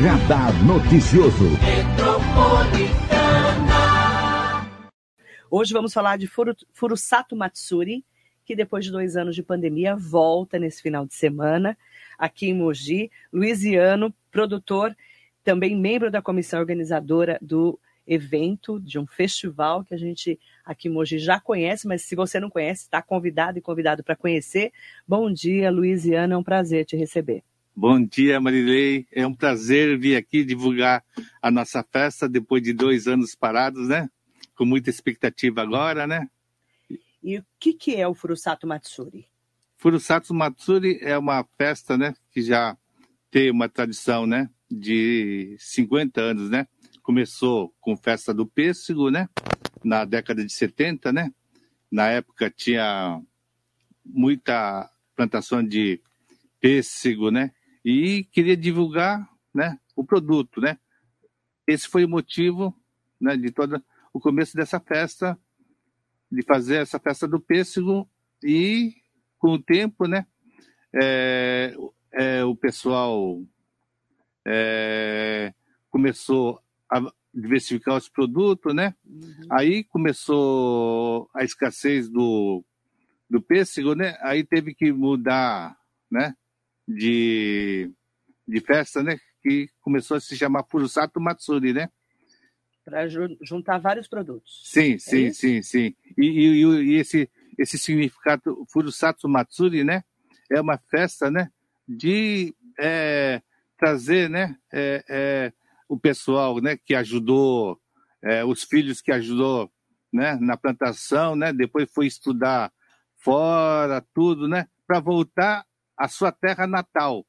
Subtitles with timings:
[0.00, 1.44] Radar Noticioso.
[5.50, 8.04] Hoje vamos falar de Furu, Furusato Matsuri,
[8.44, 11.76] que depois de dois anos de pandemia volta nesse final de semana
[12.16, 13.10] aqui em Mogi.
[13.32, 14.96] Luiziano, produtor,
[15.42, 20.92] também membro da comissão organizadora do evento, de um festival que a gente aqui em
[20.92, 24.72] Mogi já conhece, mas se você não conhece, está convidado e convidado para conhecer.
[25.06, 27.42] Bom dia, Luiziano, é um prazer te receber.
[27.80, 29.06] Bom dia, Marilei.
[29.12, 31.04] É um prazer vir aqui divulgar
[31.40, 34.10] a nossa festa depois de dois anos parados, né?
[34.56, 36.28] Com muita expectativa agora, né?
[37.22, 39.28] E o que, que é o Furusato Matsuri?
[39.76, 42.16] Furusato Matsuri é uma festa, né?
[42.32, 42.76] Que já
[43.30, 44.50] tem uma tradição, né?
[44.68, 46.66] De 50 anos, né?
[47.00, 49.28] Começou com festa do pêssego, né?
[49.84, 51.32] Na década de 70, né?
[51.88, 53.22] Na época tinha
[54.04, 56.00] muita plantação de
[56.60, 57.52] pêssego, né?
[57.84, 60.60] E queria divulgar né, o produto.
[60.60, 60.78] Né?
[61.66, 62.74] Esse foi o motivo
[63.20, 63.82] né, de todo
[64.12, 65.38] o começo dessa festa,
[66.30, 68.08] de fazer essa festa do pêssego
[68.42, 68.94] e
[69.38, 70.26] com o tempo, né,
[70.92, 71.74] é,
[72.12, 73.42] é, o pessoal
[74.46, 75.52] é,
[75.90, 78.94] começou a diversificar os produtos, né?
[79.04, 79.46] Uhum.
[79.50, 82.64] Aí começou a escassez do,
[83.28, 84.16] do pêssego, né?
[84.22, 85.76] Aí teve que mudar,
[86.10, 86.34] né?
[86.88, 87.92] De,
[88.46, 89.18] de festa, né?
[89.42, 91.90] Que começou a se chamar Furusato Matsuri, né?
[92.84, 93.06] Para
[93.42, 94.62] juntar vários produtos.
[94.64, 95.40] Sim, é sim, isso?
[95.40, 95.94] sim, sim.
[96.16, 100.02] E, e, e, esse, esse significado Furusato Matsuri, né?
[100.50, 101.50] É uma festa, né?
[101.86, 103.42] De é,
[103.78, 104.56] trazer, né?
[104.72, 105.52] É, é,
[105.86, 106.78] o pessoal, né?
[106.82, 107.78] Que ajudou,
[108.22, 109.70] é, os filhos que ajudou,
[110.10, 110.38] né?
[110.40, 111.52] Na plantação, né?
[111.52, 112.72] Depois foi estudar
[113.18, 114.66] fora, tudo, né?
[114.86, 115.66] Para voltar
[115.98, 117.26] a sua terra natal,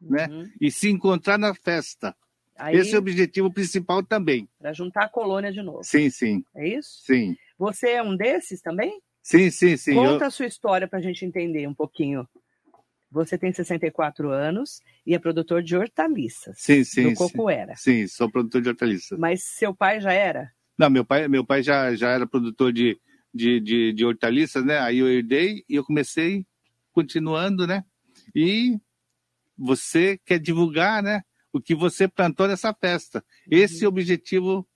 [0.00, 0.28] né?
[0.28, 0.50] uhum.
[0.60, 2.16] E se encontrar na festa.
[2.56, 4.48] Aí, Esse é o objetivo principal também.
[4.58, 5.82] Para juntar a colônia de novo.
[5.82, 6.44] Sim, sim.
[6.54, 7.02] É isso?
[7.04, 7.36] Sim.
[7.58, 9.00] Você é um desses também?
[9.22, 9.94] Sim, sim, sim.
[9.94, 10.28] Conta eu...
[10.28, 12.28] a sua história para a gente entender um pouquinho.
[13.10, 16.56] Você tem 64 anos e é produtor de hortaliças.
[16.58, 17.10] Sim, sim.
[17.10, 17.74] Do Cocoera.
[17.76, 19.18] Sim, sou produtor de hortaliças.
[19.18, 20.50] Mas seu pai já era?
[20.78, 22.98] Não, meu pai, meu pai já, já era produtor de,
[23.32, 24.78] de, de, de hortaliças, né?
[24.78, 26.46] Aí eu herdei e eu comecei
[26.92, 27.84] continuando, né?
[28.34, 28.78] E
[29.56, 31.22] você quer divulgar, né?
[31.52, 33.24] O que você plantou nessa festa.
[33.50, 33.84] Esse uhum.
[33.84, 34.68] é o objetivo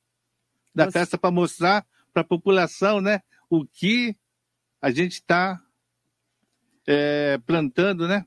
[0.74, 0.92] da você...
[0.92, 3.20] festa para mostrar para a população, né?
[3.48, 4.16] O que
[4.80, 5.60] a gente está
[6.86, 8.24] é, plantando, né?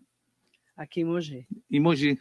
[0.75, 1.47] Aqui em Mogi.
[1.69, 2.19] Em Mogi.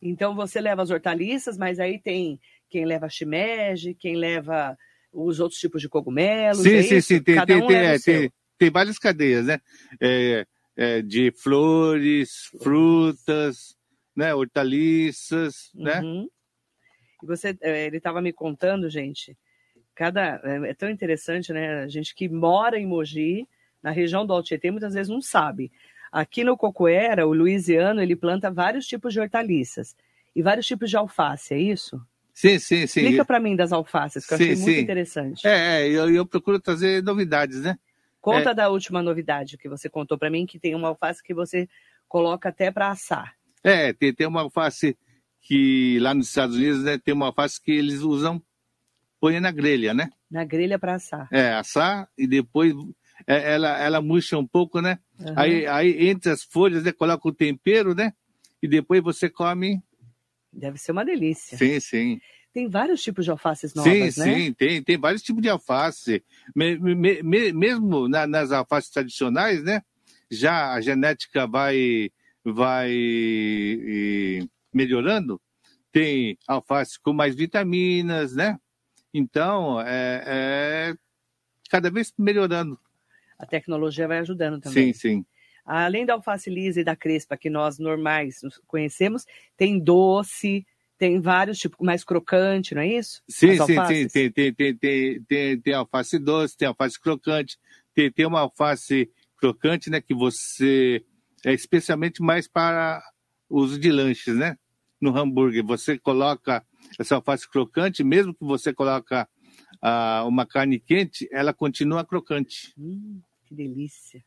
[0.00, 4.76] Então você leva as hortaliças, mas aí tem quem leva shimeji, quem leva
[5.12, 6.62] os outros tipos de cogumelos.
[6.62, 7.08] Sim, é sim, isso?
[7.08, 7.22] sim.
[7.22, 9.60] Tem, Cada tem, um tem, é, tem, tem, várias cadeias, né?
[10.00, 10.46] É,
[10.76, 13.76] é, de flores, frutas,
[14.16, 16.00] né, hortaliças, né?
[16.00, 16.22] uhum.
[16.22, 16.28] né?
[17.22, 19.36] E você, é, ele estava me contando, gente,
[19.94, 21.84] cada é, é tão interessante, né?
[21.84, 23.46] A gente que mora em Mogi,
[23.82, 25.70] na região do Alto Tietê, muitas vezes não sabe.
[26.10, 29.96] Aqui no Cocoera, o Luiziano, ele planta vários tipos de hortaliças
[30.34, 32.00] e vários tipos de alface, é isso?
[32.34, 33.00] Sim, sim, sim.
[33.00, 34.80] Explica para mim das alfaces, que eu sim, achei muito sim.
[34.80, 35.46] interessante.
[35.46, 37.78] É, é eu, eu procuro trazer novidades, né?
[38.22, 38.54] Conta é...
[38.54, 41.68] da última novidade que você contou para mim, que tem uma alface que você
[42.08, 43.34] coloca até para assar.
[43.64, 44.96] É, tem, tem uma alface
[45.40, 48.40] que lá nos Estados Unidos né, tem uma alface que eles usam,
[49.20, 50.08] põe na grelha, né?
[50.30, 51.28] Na grelha para assar.
[51.32, 52.72] É, assar e depois
[53.26, 55.00] é, ela, ela murcha um pouco, né?
[55.18, 55.34] Uhum.
[55.36, 58.12] Aí, aí entre as folhas, né, coloca o tempero, né?
[58.62, 59.82] E depois você come.
[60.52, 61.58] Deve ser uma delícia.
[61.58, 62.20] Sim, sim.
[62.52, 64.10] Tem vários tipos de alfaces novas, sim, né?
[64.10, 66.22] Sim, sim, tem, tem vários tipos de alface.
[66.54, 69.82] Me, me, me, mesmo na, nas alfaces tradicionais, né?
[70.30, 72.10] Já a genética vai,
[72.44, 75.40] vai e, melhorando.
[75.90, 78.58] Tem alface com mais vitaminas, né?
[79.14, 80.94] Então, é, é
[81.70, 82.78] cada vez melhorando.
[83.38, 84.92] A tecnologia vai ajudando também.
[84.92, 85.26] Sim, sim.
[85.64, 89.24] Além da alface lisa e da crespa que nós normais conhecemos,
[89.56, 90.66] tem doce,
[91.02, 93.24] tem vários tipos, mais crocante, não é isso?
[93.28, 94.08] Sim, sim, sim.
[94.08, 97.58] Tem, tem, tem, tem, tem, tem alface doce, tem alface crocante,
[97.92, 101.04] tem, tem uma alface crocante, né, que você
[101.44, 103.02] é especialmente mais para
[103.50, 104.56] uso de lanches, né?
[105.00, 106.64] No hambúrguer, você coloca
[106.96, 109.28] essa alface crocante, mesmo que você coloca
[109.82, 112.72] ah, uma carne quente, ela continua crocante.
[112.78, 114.22] Hum, que delícia.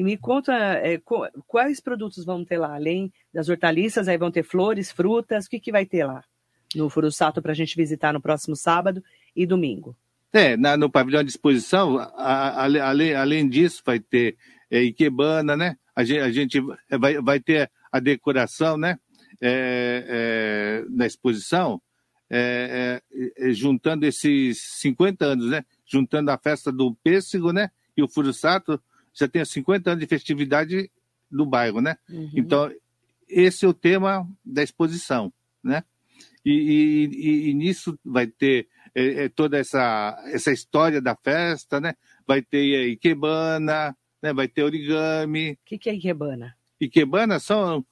[0.00, 0.98] E me conta é,
[1.46, 5.60] quais produtos vão ter lá, além das hortaliças, aí vão ter flores, frutas, o que,
[5.60, 6.24] que vai ter lá
[6.74, 9.04] no Furusato para a gente visitar no próximo sábado
[9.36, 9.94] e domingo?
[10.32, 14.36] É, na, no pavilhão de exposição, a, a, a, além disso, vai ter
[14.70, 15.76] é, Ikebana, né?
[15.94, 16.60] A gente, a gente
[16.98, 18.96] vai, vai ter a decoração, né?
[19.40, 21.80] é, é, na exposição,
[22.28, 23.02] é,
[23.38, 25.64] é, juntando esses 50 anos, né?
[25.84, 27.70] Juntando a festa do pêssego, né?
[27.96, 28.80] E o Furusato,
[29.12, 30.90] já tem 50 anos de festividade
[31.30, 31.96] do bairro, né?
[32.08, 32.30] Uhum.
[32.34, 32.70] Então,
[33.28, 35.84] esse é o tema da exposição, né?
[36.44, 41.94] E, e, e nisso vai ter é, é, toda essa, essa história da festa, né?
[42.26, 44.32] Vai ter ikebana, né?
[44.32, 45.52] vai ter origami.
[45.52, 46.56] O que, que é ikebana?
[46.80, 47.84] Ikebana são,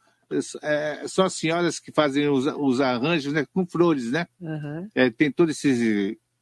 [0.63, 3.47] é, são as senhoras que fazem os, os arranjos né?
[3.53, 4.27] com flores, né?
[4.41, 4.89] Uhum.
[5.17, 5.53] Tem toda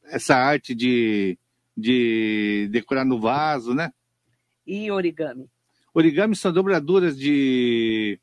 [0.05, 1.37] essa arte de,
[1.75, 3.91] de decorar no vaso, né?
[4.67, 5.49] E origami?
[5.93, 8.19] Origami são dobraduras de,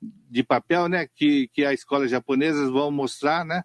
[0.00, 1.08] de papel, né?
[1.14, 3.64] Que, que as escolas japonesas vão mostrar, né?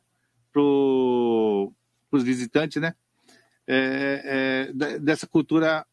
[0.52, 2.96] Para os visitantes, né?
[3.68, 5.86] É, é, dessa cultura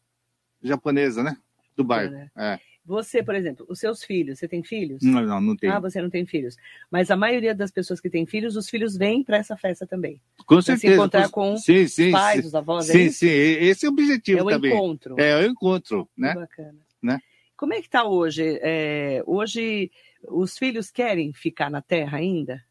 [0.61, 1.37] japonesa, né?
[1.75, 2.15] Do bairro.
[2.35, 2.59] É.
[2.83, 2.87] é.
[2.87, 5.01] Você, por exemplo, os seus filhos, você tem filhos?
[5.01, 5.73] Não, não, não tenho.
[5.73, 6.57] Ah, você não tem filhos.
[6.91, 10.21] Mas a maioria das pessoas que têm filhos, os filhos vêm para essa festa também.
[10.45, 10.87] Com certeza.
[10.87, 12.85] se encontrar com sim, sim, os pais, sim, os avós.
[12.85, 14.73] Sim, é sim, esse é o objetivo é o também.
[14.73, 15.15] encontro.
[15.19, 16.33] É o encontro, né?
[16.33, 16.79] Que bacana.
[17.01, 17.19] Né?
[17.55, 18.59] Como é que está hoje?
[18.61, 19.91] É, hoje
[20.27, 22.63] os filhos querem ficar na Terra ainda?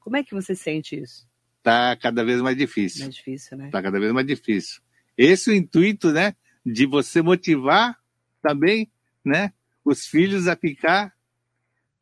[0.00, 1.26] Como é que você sente isso?
[1.58, 3.02] Está cada vez mais difícil.
[3.02, 3.66] Mais difícil, né?
[3.66, 4.80] Está cada vez mais difícil.
[5.16, 6.34] Esse é o intuito, né?
[6.64, 7.98] De você motivar
[8.40, 8.90] também,
[9.28, 9.52] né?
[9.84, 11.14] Os filhos a ficar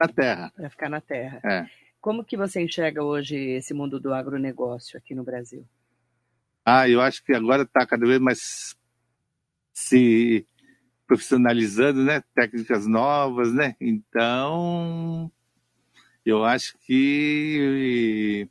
[0.00, 0.52] na Terra.
[0.54, 1.40] Para ficar na Terra.
[1.44, 1.66] É.
[2.00, 5.66] Como que você enxerga hoje esse mundo do agronegócio aqui no Brasil?
[6.64, 8.76] Ah, eu acho que agora está cada vez mais
[9.72, 10.46] se
[11.06, 12.22] profissionalizando, né?
[12.34, 13.76] Técnicas novas, né?
[13.80, 15.30] Então,
[16.24, 18.48] eu acho que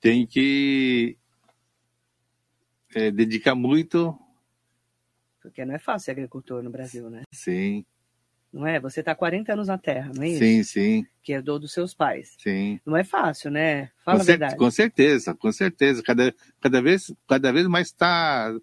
[0.00, 1.16] tem que
[2.94, 4.18] é, dedicar muito.
[5.42, 7.22] Porque não é fácil ser agricultor no Brasil, né?
[7.32, 7.84] Sim.
[8.52, 8.78] Não é?
[8.78, 10.38] Você está 40 anos na terra, não é isso?
[10.38, 11.06] Sim, sim.
[11.22, 12.36] Que herdou dos seus pais.
[12.38, 12.78] Sim.
[12.84, 13.90] Não é fácil, né?
[14.04, 14.56] Fala com a verdade.
[14.56, 16.02] Com certeza, com certeza.
[16.02, 18.54] Cada, cada, vez, cada vez mais está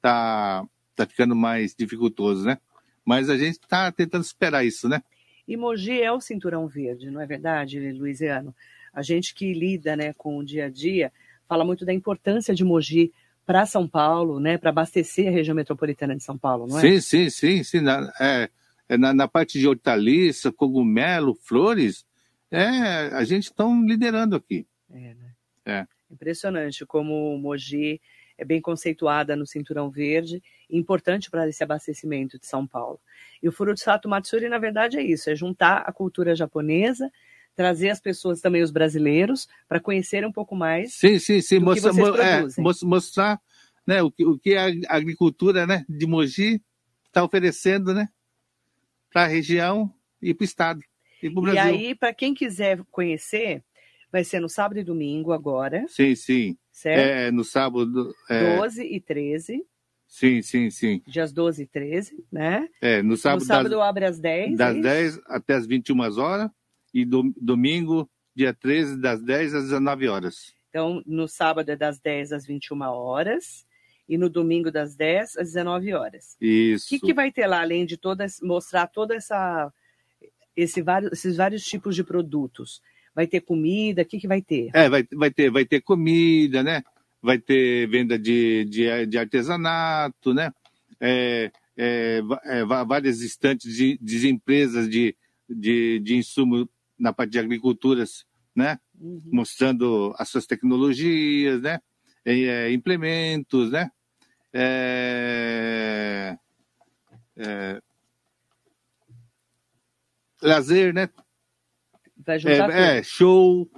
[0.00, 0.64] tá,
[0.94, 2.58] tá ficando mais dificultoso, né?
[3.04, 5.02] Mas a gente está tentando superar isso, né?
[5.46, 8.54] E Mogi é o cinturão verde, não é verdade, Luiziano?
[8.92, 11.12] A gente que lida né, com o dia a dia
[11.48, 13.12] fala muito da importância de Mogi
[13.44, 16.80] para São Paulo, né, para abastecer a região metropolitana de São Paulo, não é?
[16.80, 17.80] Sim, sim, sim, sim.
[17.80, 18.48] Na, é,
[18.88, 22.06] é na, na parte de hortaliça, cogumelo, flores,
[22.50, 22.66] é,
[23.14, 24.66] a gente está liderando aqui.
[24.90, 25.34] É, né?
[25.64, 25.86] É.
[26.10, 28.00] Impressionante como o Mogi
[28.36, 33.00] é bem conceituada no Cinturão Verde, importante para esse abastecimento de São Paulo.
[33.42, 37.10] E o Furusato Matsuri, na verdade, é isso, é juntar a cultura japonesa,
[37.54, 41.58] trazer as pessoas também, os brasileiros, para conhecerem um pouco mais sim, sim, sim.
[41.58, 41.92] mostra.
[42.22, 42.46] É,
[42.82, 43.40] mostrar
[43.86, 46.62] né, o, que, o que a agricultura né, de Mogi
[47.06, 48.08] está oferecendo né,
[49.12, 50.80] para a região e para o estado.
[51.22, 51.74] E, pro Brasil.
[51.74, 53.62] e aí, para quem quiser conhecer,
[54.10, 55.84] vai ser no sábado e domingo agora.
[55.88, 56.56] Sim, sim.
[56.70, 56.98] Certo?
[56.98, 58.14] É, no sábado.
[58.28, 58.56] É...
[58.56, 59.64] 12 e 13.
[60.06, 61.02] Sim, sim, sim.
[61.06, 62.68] Dias 12 e 13, né?
[62.80, 63.40] É, no sábado.
[63.40, 64.56] No sábado das, abre às 10.
[64.58, 66.50] Das é 10 até as 21 horas.
[66.92, 70.54] E do, domingo, dia 13, das 10 às 19 horas.
[70.68, 73.66] Então, no sábado é das 10 às 21 horas.
[74.08, 76.36] E no domingo, das 10 às 19 horas.
[76.40, 76.86] Isso.
[76.86, 79.72] O que, que vai ter lá, além de todas, mostrar toda essa.
[80.56, 82.82] Esse vários, esses vários tipos de produtos?
[83.14, 84.02] Vai ter comida?
[84.02, 84.70] O que, que vai ter?
[84.74, 86.82] É, vai, vai, ter, vai ter comida, né?
[87.22, 90.52] Vai ter venda de, de, de artesanato, né?
[91.00, 95.14] É, é, é, várias estantes de, de empresas de,
[95.48, 96.68] de, de insumo
[97.02, 98.78] na parte de agriculturas, né?
[98.98, 99.20] Uhum.
[99.32, 101.80] Mostrando as suas tecnologias, né?
[102.24, 103.90] É, implementos, né?
[104.54, 106.38] É,
[107.36, 107.82] é,
[110.40, 111.10] lazer, né?
[112.24, 112.76] Vai juntar tudo.
[112.76, 113.70] É, show.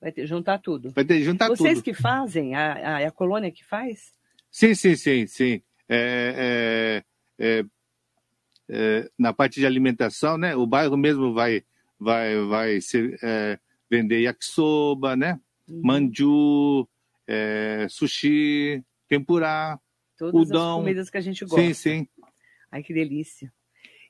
[0.00, 0.92] Vai ter, juntar tudo.
[0.92, 1.84] Vai ter juntar Vocês tudo.
[1.84, 2.54] que fazem?
[2.54, 4.12] A, a, a colônia que faz?
[4.52, 5.60] Sim, sim, sim, sim.
[5.88, 7.02] É,
[7.40, 7.64] é,
[8.68, 10.54] é, na parte de alimentação, né?
[10.54, 11.64] O bairro mesmo vai,
[11.98, 13.58] vai, vai ser, é,
[13.90, 15.38] vender yakisoba, né?
[15.68, 15.80] Uhum.
[15.84, 16.88] Manju,
[17.26, 19.78] é, sushi, tempurá,
[20.16, 20.70] Todas udon.
[20.70, 21.60] as comidas que a gente gosta.
[21.62, 22.08] Sim, sim.
[22.72, 23.52] Ai, que delícia.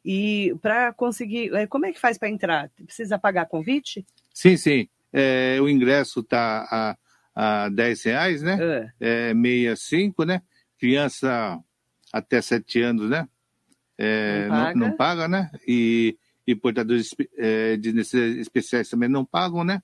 [0.04, 2.70] E para conseguir, como é que faz para entrar?
[2.84, 4.06] Precisa pagar convite?
[4.32, 4.88] Sim, sim.
[5.12, 6.96] É, o ingresso está
[7.34, 8.58] a, a 10 reais, né?
[8.60, 10.40] Ah, É 65, né?
[10.78, 11.58] Criança
[12.12, 13.28] até 7 anos, né?
[13.98, 14.78] É, Não paga.
[14.78, 15.50] não paga, né?
[15.66, 16.16] E,
[16.48, 19.82] e portadores é, de necessidades especiais também não pagam, né?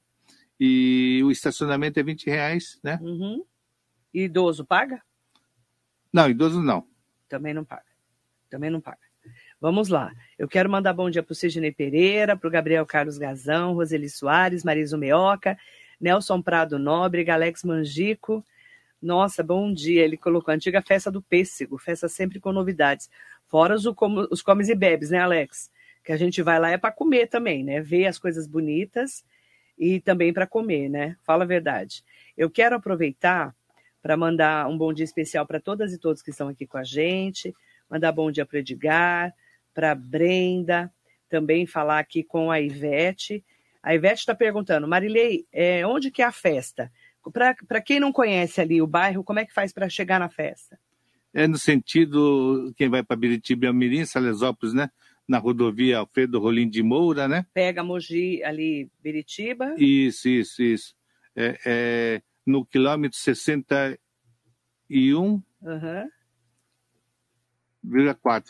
[0.59, 2.99] E o estacionamento é 20 reais, né?
[3.03, 3.45] uhum.
[4.15, 5.03] E idoso paga?
[6.11, 6.89] Não, idoso não.
[7.29, 7.85] Também não paga.
[8.49, 8.97] Também não paga.
[9.61, 10.11] Vamos lá.
[10.39, 14.09] Eu quero mandar bom dia para o Sidney Pereira, para o Gabriel Carlos Gazão, Roseli
[14.09, 15.59] Soares, Marisa Meoca,
[16.01, 18.43] Nelson Prado Nobre, Alex Mangico.
[19.03, 20.03] Nossa, bom dia.
[20.03, 23.11] Ele colocou a antiga festa do pêssego, festa sempre com novidades.
[23.49, 23.85] Fora os,
[24.31, 25.71] os comes e bebes, né, Alex?
[26.05, 27.81] Que a gente vai lá é para comer também, né?
[27.81, 29.25] Ver as coisas bonitas
[29.79, 31.17] e também para comer, né?
[31.23, 32.05] Fala a verdade.
[32.37, 33.55] Eu quero aproveitar
[34.03, 36.85] para mandar um bom dia especial para todas e todos que estão aqui com a
[36.85, 37.55] gente,
[37.89, 39.33] mandar bom dia para Edgar,
[39.73, 40.93] para Brenda,
[41.29, 43.45] também falar aqui com a Ivete.
[43.83, 46.93] A Ivete está perguntando, Marilei, é, onde que é a festa?
[47.33, 50.79] Para quem não conhece ali o bairro, como é que faz para chegar na festa?
[51.33, 54.91] É no sentido, quem vai para Biritiba e Almirim, Salesópolis, né?
[55.27, 57.47] Na rodovia Alfredo Rolim de Moura, né?
[57.55, 59.75] Pega Mogi ali, Biritiba.
[59.79, 60.95] Isso, isso, isso.
[61.35, 63.97] É, é no quilômetro 61,4,
[64.91, 65.41] uhum.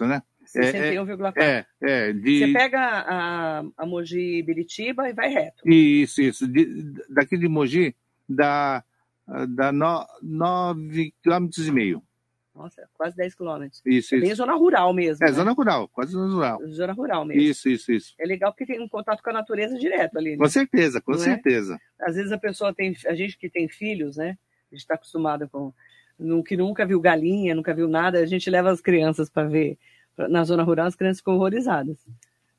[0.09, 0.23] né?
[0.45, 1.33] 61,4.
[1.37, 2.39] É, é, de...
[2.41, 5.69] Você pega a, a Mogi Biritiba e vai reto.
[5.69, 6.47] Isso, isso.
[6.47, 6.67] De,
[7.09, 7.97] daqui de Mogi
[8.29, 8.85] dá,
[9.49, 12.03] dá 9,5 km.
[12.55, 13.83] Nossa, quase 10 quilômetros.
[13.85, 14.27] Isso, é isso.
[14.27, 15.25] bem zona rural mesmo.
[15.25, 15.33] É, né?
[15.33, 16.67] zona rural, quase zona rural.
[16.69, 17.43] Zona rural mesmo.
[17.43, 18.15] Isso, isso, isso.
[18.19, 20.33] É legal porque tem um contato com a natureza direto ali.
[20.33, 20.37] Né?
[20.37, 21.23] Com certeza, com Não é?
[21.23, 21.79] certeza.
[22.01, 22.09] É?
[22.09, 24.39] Às vezes a pessoa tem, a gente que tem filhos, né?
[24.71, 25.73] A gente está acostumado com.
[26.47, 29.77] Que nunca viu galinha, nunca viu nada, a gente leva as crianças para ver
[30.17, 31.97] na zona rural, as crianças ficam horrorizadas.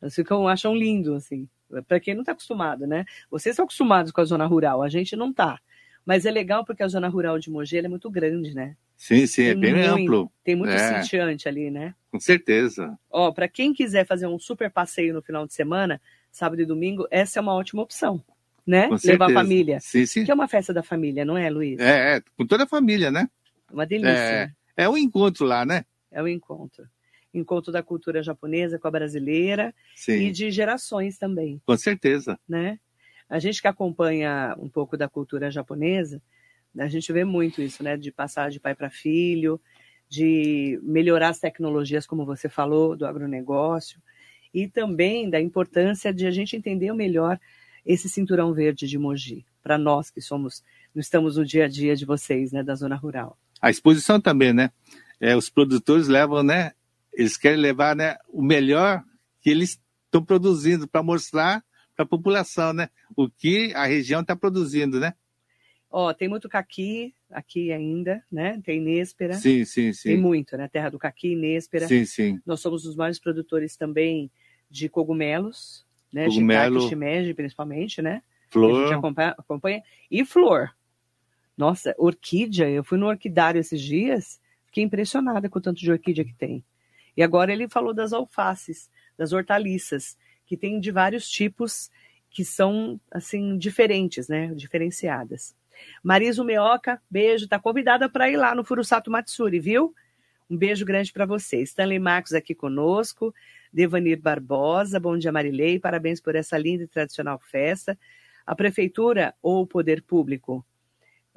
[0.02, 1.48] Elas ficam, acham lindo, assim.
[1.88, 3.06] Para quem não está acostumado, né?
[3.32, 5.58] Vocês estão acostumados com a zona rural, a gente não está.
[6.06, 8.76] Mas é legal porque a zona rural de Mogi é muito grande, né?
[8.96, 10.32] Sim, sim, é Tem bem muito- amplo.
[10.44, 11.02] Tem muito É.
[11.02, 11.94] sitiante ali, né?
[12.12, 12.98] Com certeza.
[13.10, 16.00] Ó, para quem quiser fazer um super passeio no final de semana,
[16.32, 18.24] sábado e domingo, essa é uma ótima opção,
[18.66, 18.88] né?
[18.88, 19.80] Com Levar a família.
[19.82, 20.24] Sim, sim.
[20.24, 21.80] Que é uma festa da família, não é, Luiz?
[21.80, 23.28] É, é, com toda a família, né?
[23.72, 24.12] Uma delícia.
[24.12, 24.52] É.
[24.78, 25.84] É um encontro lá, né?
[26.12, 26.88] É o encontro.
[27.34, 32.40] Encontro da cultura japonesa com a brasileira Sim, e de gerações também, com certeza.
[32.48, 32.80] né?
[33.30, 36.22] A gente que acompanha um pouco da cultura japonesa,
[36.78, 37.98] a gente vê muito isso, né?
[37.98, 39.60] De passar de pai para filho,
[40.10, 44.00] de melhorar as tecnologias, como você falou, do agronegócio,
[44.54, 47.40] e também da importância de a gente entender melhor
[47.86, 50.64] esse cinturão verde de Mogi, para nós que somos,
[50.94, 53.38] não estamos no dia a dia de vocês, né, da zona rural.
[53.62, 54.72] A exposição também, né?
[55.20, 56.74] É, os produtores levam, né?
[57.14, 59.04] Eles querem levar né, o melhor
[59.42, 61.64] que eles estão produzindo para mostrar
[61.96, 62.90] para a população, né?
[63.16, 65.14] O que a região está produzindo, né?
[65.90, 68.62] Ó, tem muito caqui aqui ainda, né?
[68.64, 70.18] Tem néspera, Sim, sim, tem sim.
[70.18, 70.68] muito, né?
[70.68, 71.88] Terra do caqui, néspera.
[71.88, 72.40] Sim, sim.
[72.46, 74.32] Nós somos os maiores produtores também
[74.70, 76.26] de cogumelos, né?
[76.26, 76.80] Cogumelo.
[76.82, 78.22] Shiitake, shimeji, principalmente, né?
[78.50, 78.94] Que a gente Flor.
[78.94, 79.84] acompanha, acompanha.
[80.10, 80.76] E flor.
[81.58, 82.70] Nossa, orquídea.
[82.70, 86.64] Eu fui no orquidário esses dias, fiquei impressionada com o tanto de orquídea que tem.
[87.18, 91.90] E agora ele falou das alfaces, das hortaliças, que tem de vários tipos
[92.30, 94.54] que são, assim, diferentes, né?
[94.56, 95.56] Diferenciadas.
[96.04, 97.48] Marisa Meoca, beijo.
[97.48, 99.94] Tá convidada para ir lá no Furusato Matsuri, viu?
[100.50, 101.62] Um beijo grande para você.
[101.62, 103.34] Stanley Marcos aqui conosco.
[103.76, 108.00] Devanir Barbosa, bom dia Marilei, parabéns por essa linda e tradicional festa.
[108.46, 110.66] A prefeitura ou o poder público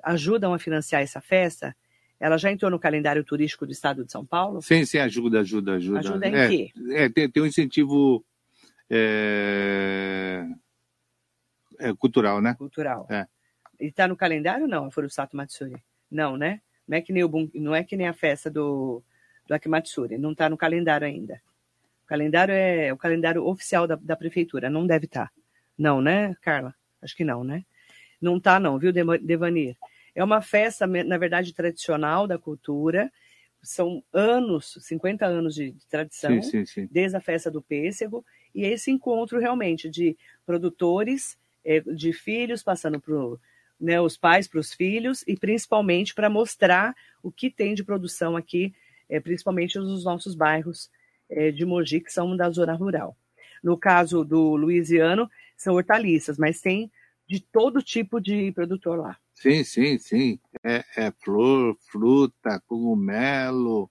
[0.05, 1.75] ajudam a financiar essa festa?
[2.21, 4.62] Ela já entrou no calendário turístico do estado de São Paulo?
[4.62, 5.99] Sim, sim, ajuda, ajuda, ajuda.
[5.99, 6.71] Ajuda em é, quê?
[6.91, 8.25] É, tem, tem um incentivo
[8.90, 10.47] é,
[11.78, 12.54] é, cultural, né?
[12.54, 13.07] Cultural.
[13.11, 13.26] É.
[13.80, 15.83] E está no calendário não, a Furusato Matsuri?
[16.11, 16.61] Não, né?
[16.87, 19.02] Não é que nem, o, Bun- não é que nem a festa do,
[19.47, 21.40] do Akimatsuri, não está no calendário ainda.
[22.04, 25.30] O calendário é o calendário oficial da, da prefeitura, não deve estar.
[25.76, 26.75] Não, né, Carla?
[27.02, 27.64] Acho que não, né?
[28.21, 29.76] Não tá não, viu, Devanir?
[30.14, 33.12] É uma festa, na verdade, tradicional da cultura.
[33.62, 36.88] São anos, 50 anos de, de tradição Sim, sim, sim.
[36.90, 38.25] desde a festa do pêssego,
[38.55, 43.14] e esse encontro realmente de produtores, eh, de filhos, passando para
[43.81, 48.37] né, os pais para os filhos, e principalmente para mostrar o que tem de produção
[48.37, 48.75] aqui,
[49.09, 50.90] eh, principalmente nos nossos bairros
[51.55, 53.14] de Mogi, que são da zona rural.
[53.62, 56.90] No caso do Luiziano, são hortaliças, mas tem
[57.28, 59.19] de todo tipo de produtor lá.
[59.35, 60.40] Sim, sim, sim.
[60.64, 63.90] É, é flor, fruta, cogumelo.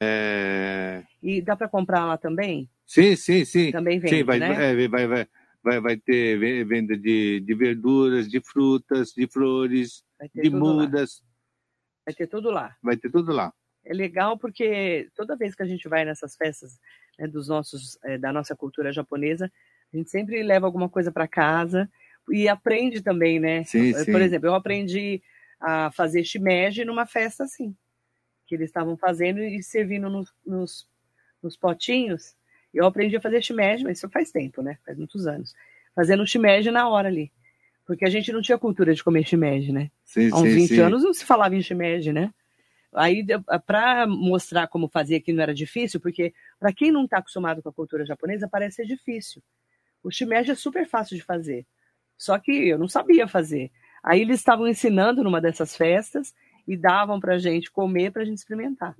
[0.00, 1.02] É...
[1.22, 2.68] E dá para comprar lá também?
[2.86, 3.70] Sim, sim, sim.
[3.70, 4.70] Também vende, sim, vai, né?
[4.72, 5.28] é, vai, vai,
[5.62, 10.02] vai, vai ter ve- venda de, de verduras, de frutas, de flores,
[10.34, 10.82] de tudo lá.
[10.82, 11.22] mudas.
[12.06, 12.76] Vai ter tudo lá.
[12.82, 13.52] Vai ter tudo lá.
[13.84, 16.78] É legal porque toda vez que a gente vai nessas festas
[17.18, 19.50] né, dos nossos, eh, da nossa cultura japonesa,
[19.92, 21.90] a gente sempre leva alguma coisa para casa
[22.30, 23.64] e aprende também, né?
[23.64, 24.12] Sim, Eh, sim.
[24.12, 25.22] Por exemplo, eu aprendi
[25.60, 27.74] a fazer shimeji numa festa assim,
[28.50, 30.88] que eles estavam fazendo e servindo nos, nos,
[31.40, 32.34] nos potinhos.
[32.74, 34.76] Eu aprendi a fazer shimeji, mas isso faz tempo, né?
[34.84, 35.54] Faz muitos anos.
[35.94, 37.30] Fazendo shimeji na hora ali.
[37.86, 39.88] Porque a gente não tinha cultura de comer shimeji, né?
[40.04, 40.80] Sim, Há uns sim, 20 sim.
[40.80, 42.34] anos não se falava em shimeji, né?
[42.92, 43.24] Aí,
[43.64, 47.68] para mostrar como fazer que não era difícil, porque para quem não está acostumado com
[47.68, 49.40] a cultura japonesa, parece ser difícil.
[50.02, 51.64] O shimeji é super fácil de fazer.
[52.18, 53.70] Só que eu não sabia fazer.
[54.02, 56.34] Aí eles estavam ensinando numa dessas festas
[56.70, 58.96] e davam para a gente comer para a gente experimentar.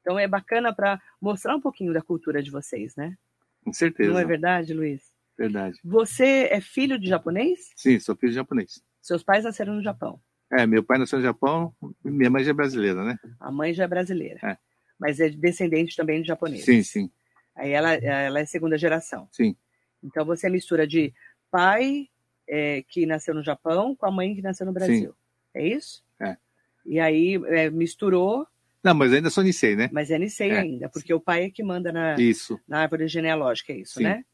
[0.00, 3.16] Então é bacana para mostrar um pouquinho da cultura de vocês, né?
[3.64, 4.10] Com certeza.
[4.10, 5.12] Não é verdade, Luiz?
[5.38, 5.78] Verdade.
[5.84, 7.70] Você é filho de japonês?
[7.76, 8.82] Sim, sou filho de japonês.
[9.00, 10.20] Seus pais nasceram no Japão.
[10.50, 11.72] É, meu pai nasceu no Japão,
[12.04, 13.16] minha mãe já é brasileira, né?
[13.38, 14.40] A mãe já é brasileira.
[14.42, 14.58] É.
[14.98, 16.64] Mas é descendente também de japonês.
[16.64, 17.10] Sim, sim,
[17.54, 19.28] Aí ela, ela é segunda geração.
[19.30, 19.56] sim.
[20.02, 21.14] Então você é mistura de
[21.48, 22.08] pai
[22.48, 25.14] é, que nasceu no Japão com a mãe que nasceu no Brasil.
[25.54, 26.02] É isso?
[26.20, 26.36] É.
[26.84, 28.46] E aí é, misturou,
[28.82, 29.88] Não, mas ainda sou Nisei, né?
[29.92, 30.58] mas é Nisei É.
[30.60, 32.58] ainda, porque o pai é que manda na, Isso.
[32.66, 34.04] na árvore genealógica, é isso, Sim.
[34.04, 34.24] né?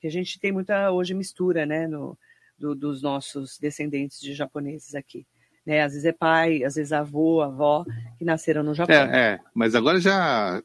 [0.00, 2.16] Que a gente tem muita hoje mistura, né, no,
[2.58, 5.26] do- dos nossos descendentes de japoneses aqui.
[5.66, 5.82] Né?
[5.82, 7.84] Às vezes é pai, às vezes avô, avó,
[8.16, 8.94] que nasceram no Japão.
[8.96, 10.62] É, é, mas agora já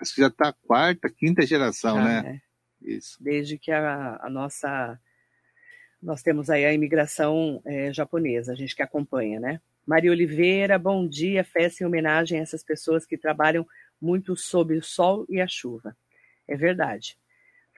[0.00, 2.22] acho que já tá a quarta, quinta geração, Já, né?
[2.22, 2.40] né?
[2.80, 3.22] Isso.
[3.22, 4.98] Desde que a, a nossa.
[6.00, 9.60] Nós temos aí a imigração é, japonesa, a gente que acompanha, né?
[9.88, 13.66] Maria Oliveira, bom dia, festa em homenagem a essas pessoas que trabalham
[13.98, 15.96] muito sob o sol e a chuva.
[16.46, 17.16] É verdade.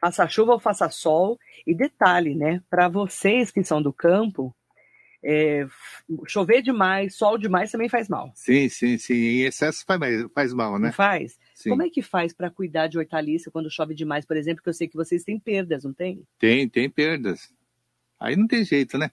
[0.01, 1.39] Faça chuva ou faça sol.
[1.65, 2.61] E detalhe, né?
[2.69, 4.53] Para vocês que são do campo,
[5.23, 5.65] é,
[6.27, 8.33] chover demais, sol demais também faz mal.
[8.35, 9.15] Sim, sim, sim.
[9.15, 10.01] Em excesso faz,
[10.35, 10.89] faz mal, né?
[10.89, 11.39] Não faz?
[11.55, 11.71] Sim.
[11.71, 14.65] Como é que faz para cuidar de hortaliça quando chove demais, por exemplo?
[14.65, 16.27] Que eu sei que vocês têm perdas, não tem?
[16.41, 17.55] Tem, tem perdas.
[18.19, 19.13] Aí não tem jeito, né?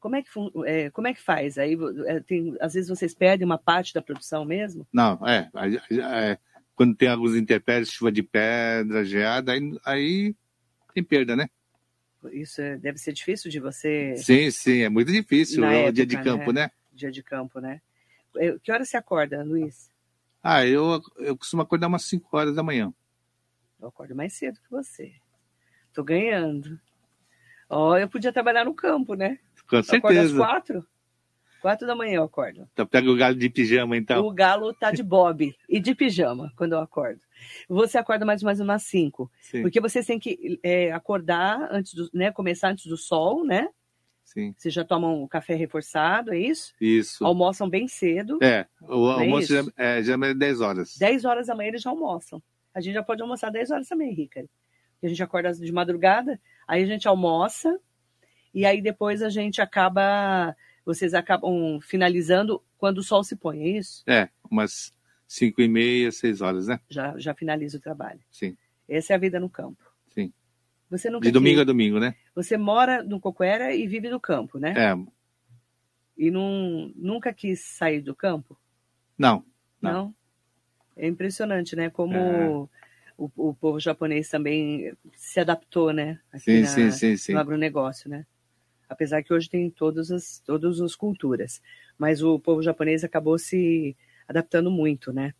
[0.00, 0.28] Como é que,
[0.66, 1.58] é, como é que faz?
[1.58, 1.76] Aí,
[2.06, 4.86] é, tem, às vezes vocês perdem uma parte da produção mesmo?
[4.92, 5.50] Não, é.
[5.90, 6.38] é,
[6.74, 10.34] quando tem alguns intempéries, chuva de pedra, geada, aí, aí
[10.94, 11.48] tem perda, né?
[12.32, 16.06] Isso é- deve ser difícil de você, Sim, sim, é muito difícil Na o dia
[16.06, 16.70] de época, campo, né?
[16.92, 17.80] dia de campo, né?
[18.36, 19.90] É, Que hora você acorda, Luiz?
[20.42, 22.92] Ah, eu, eu costumo acordar umas 5 horas da manhã.
[23.80, 25.12] Eu acordo mais cedo que você.
[25.92, 26.80] Tô ganhando.
[27.68, 29.38] Ó, eu podia trabalhar no campo, né?
[29.68, 30.36] Com acordo às certeza.
[30.36, 30.86] quatro.
[31.60, 32.68] Quatro da manhã eu acordo.
[32.72, 34.24] Então pega o galho de pijama, então.
[34.24, 37.20] O galo tá de bob e de pijama quando eu acordo.
[37.68, 39.30] Você acorda mais ou menos umas cinco.
[39.40, 42.30] Sim, Porque vocês têm que é, acordar antes do, né?
[42.30, 43.68] Começar antes do sol, né?
[44.28, 44.54] sim.
[44.56, 46.74] Vocês já tomam o café reforçado, é isso?
[46.80, 47.24] Isso.
[47.24, 48.38] Almoçam bem cedo.
[48.42, 49.72] É, o é almoço já, isso?
[49.76, 50.96] é, já é 10 horas.
[50.96, 52.42] 10 horas da manhã eles já almoçam.
[52.74, 54.44] A gente já pode almoçar 10 horas também, Rica.
[55.02, 57.80] A gente acorda de madrugada, aí a gente almoça,
[58.58, 60.54] e aí depois a gente acaba.
[60.84, 64.02] Vocês acabam finalizando quando o sol se põe, é isso?
[64.06, 64.92] É, umas
[65.26, 66.80] 5 e meia, 6 horas, né?
[66.88, 68.20] Já, já finaliza o trabalho.
[68.30, 68.56] Sim.
[68.88, 69.84] Essa é a vida no campo.
[70.08, 70.32] Sim.
[70.90, 72.14] Você nunca De domingo quis- a domingo, né?
[72.34, 74.72] Você mora no Coquera e vive no campo, né?
[74.76, 74.94] É,
[76.16, 78.58] E não, nunca quis sair do campo?
[79.18, 79.44] não.
[79.80, 79.92] Não.
[79.92, 80.14] Não.
[80.96, 81.88] É impressionante, né?
[81.90, 82.48] Como É.
[83.16, 86.18] o, o povo japonês também se adaptou, né?
[86.32, 87.32] Aqui Sim, na- sim, sim, sim.
[87.34, 88.26] no agronegócio, né?
[88.88, 91.60] Apesar que hoje tem todas as, todas as culturas.
[91.98, 93.96] Mas o povo japonês acabou se
[94.26, 95.34] adaptando muito, né?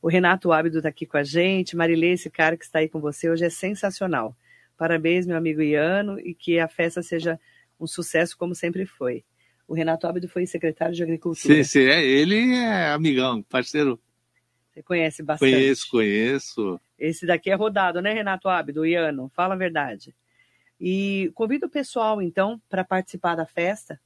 [0.00, 1.76] O Renato Ábido está aqui com a gente.
[1.76, 4.36] Marilê, esse cara que está aí com você hoje é sensacional.
[4.76, 7.38] Parabéns, meu amigo Iano, e que a festa seja
[7.78, 9.24] um sucesso como sempre foi.
[9.66, 11.54] O Renato Ábido foi secretário de Agricultura.
[11.54, 13.98] Sim, sim, é, ele é amigão, parceiro.
[14.72, 15.52] Você conhece bastante.
[15.52, 16.80] Conheço, conheço.
[16.98, 19.30] Esse daqui é rodado, né, Renato Ábido, Iano?
[19.34, 20.14] Fala a verdade.
[20.82, 24.00] E convido o pessoal, então, para participar da festa,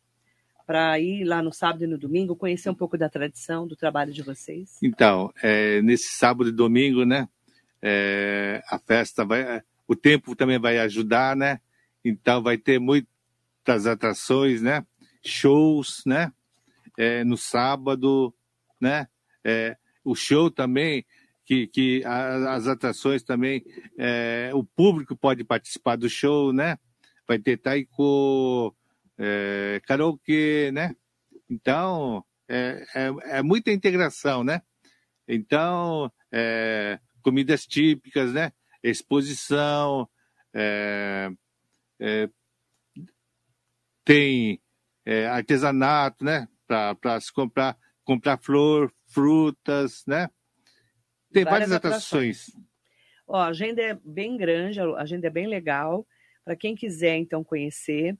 [0.67, 4.13] para ir lá no sábado e no domingo, conhecer um pouco da tradição, do trabalho
[4.13, 4.79] de vocês.
[4.83, 7.27] Então, é, nesse sábado e domingo, né?
[7.83, 9.63] é, a festa vai.
[9.87, 11.61] O tempo também vai ajudar, né?
[12.05, 14.85] Então vai ter muitas atrações, né?
[15.25, 16.33] Shows, né?
[16.99, 18.35] É, no sábado,
[18.81, 19.07] né?
[19.45, 21.05] É, o show também,
[21.47, 23.65] que, que as atrações também,
[23.97, 26.77] é, o público pode participar do show, né?
[27.27, 28.77] Vai ter taiko,
[29.17, 30.95] é, karaokê, né?
[31.49, 34.61] Então, é, é, é muita integração, né?
[35.29, 38.53] Então, é, comidas típicas, né?
[38.83, 40.09] Exposição,
[40.53, 41.31] é,
[42.01, 42.29] é,
[44.05, 44.61] tem
[45.05, 46.49] é, artesanato, né?
[46.67, 50.29] Para se comprar, comprar flor, frutas, né?
[51.37, 52.51] Tem Várias várias, atrações.
[53.29, 56.07] Ó, a agenda é bem grande, a agenda é bem legal,
[56.43, 58.17] para quem quiser, então, conhecer.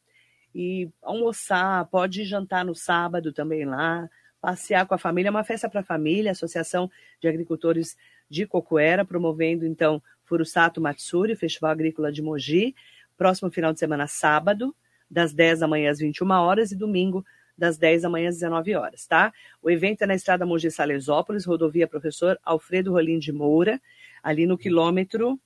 [0.55, 4.07] E almoçar, pode jantar no sábado também lá,
[4.39, 7.97] passear com a família, é uma festa para a família, Associação de Agricultores
[8.29, 12.75] de Cocoera, promovendo, então, Furusato Matsuri, Festival Agrícola de Mogi,
[13.17, 14.77] próximo final de semana, sábado,
[15.11, 17.25] das 10 da manhã às 21 horas e domingo,
[17.57, 19.33] das 10 da manhã às 19 horas, tá?
[19.63, 23.81] O evento é na estrada Mogi Salesópolis, rodovia Professor Alfredo Rolim de Moura,
[24.23, 25.41] ali no quilômetro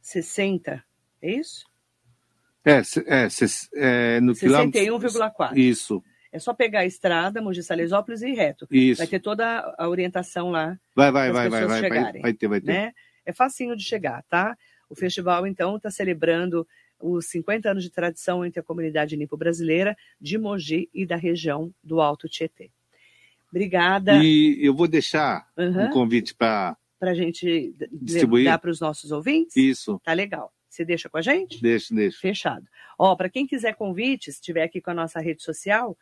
[0.00, 0.82] 60,
[1.22, 1.64] é isso?
[2.64, 3.28] É, é,
[3.74, 5.56] é no 61,4.
[5.56, 6.02] Isso.
[6.32, 8.66] É só pegar a estrada, Mogi Salesópolis e ir reto.
[8.70, 8.98] Isso.
[8.98, 10.78] Vai ter toda a orientação lá.
[10.94, 12.66] Vai, vai, vai, vai, vai, vai, vai ter, vai ter.
[12.66, 12.92] Né?
[13.24, 14.56] É facinho de chegar, tá?
[14.88, 16.66] O festival, então, está celebrando
[17.00, 22.00] os 50 anos de tradição entre a comunidade nipo-brasileira de Mogi e da região do
[22.00, 22.70] Alto Tietê.
[23.50, 24.22] Obrigada.
[24.22, 25.86] E eu vou deixar uhum.
[25.86, 29.54] um convite para para a gente distribuir dar para os nossos ouvintes.
[29.56, 30.00] Isso.
[30.02, 30.50] Tá legal.
[30.70, 31.60] Você deixa com a gente?
[31.60, 32.18] Deixa, deixa.
[32.18, 32.66] Fechado.
[32.98, 35.98] Ó, para quem quiser convite, se estiver aqui com a nossa rede social,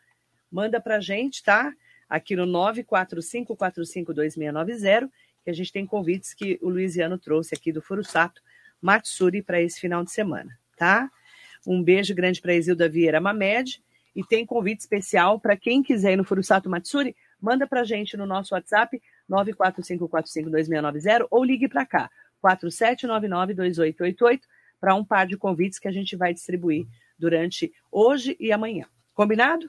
[0.49, 1.73] manda para a gente, tá?
[2.07, 5.09] Aqui no 945452690,
[5.43, 8.41] que a gente tem convites que o Luiziano trouxe aqui do Furusato
[8.81, 11.09] Matsuri para esse final de semana tá?
[11.65, 13.81] Um beijo grande para Isilda Vieira Mamed.
[14.15, 18.15] E tem convite especial para quem quiser ir no Furusato Matsuri, manda para a gente
[18.15, 22.11] no nosso WhatsApp 945452690 ou ligue para cá,
[22.43, 24.41] 47992888,
[24.79, 26.85] para um par de convites que a gente vai distribuir
[27.17, 28.85] durante hoje e amanhã.
[29.13, 29.67] Combinado?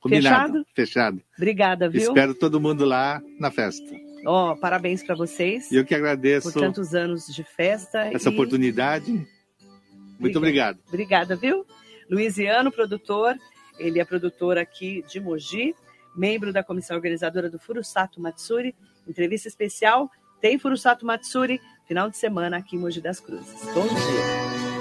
[0.00, 0.64] Combinado.
[0.64, 0.66] Fechado?
[0.74, 1.22] Fechado.
[1.36, 2.02] Obrigada, viu?
[2.02, 3.94] Espero todo mundo lá na festa.
[4.24, 5.70] Ó, oh, parabéns para vocês.
[5.72, 6.52] Eu que agradeço.
[6.52, 8.06] Por tantos anos de festa.
[8.12, 8.32] Essa e...
[8.32, 9.26] oportunidade.
[10.22, 10.78] Muito obrigado.
[10.88, 11.66] Obrigada, viu?
[12.10, 13.36] Luiziano, produtor,
[13.78, 15.74] ele é produtor aqui de Mogi,
[16.14, 18.74] membro da comissão organizadora do Furusato Matsuri.
[19.06, 23.64] Entrevista especial, tem Furusato Matsuri, final de semana aqui em Mogi das Cruzes.
[23.74, 24.71] Bom dia.